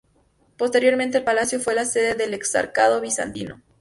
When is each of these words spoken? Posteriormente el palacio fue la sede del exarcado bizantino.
Posteriormente 0.57 1.19
el 1.19 1.23
palacio 1.23 1.59
fue 1.59 1.75
la 1.75 1.85
sede 1.85 2.15
del 2.15 2.33
exarcado 2.33 3.01
bizantino. 3.01 3.61